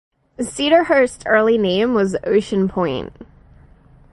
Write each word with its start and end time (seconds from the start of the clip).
Cedarhurst's 0.39 1.23
early 1.27 1.59
name 1.59 1.93
was 1.93 2.15
Ocean 2.23 2.67
Point. 2.67 3.13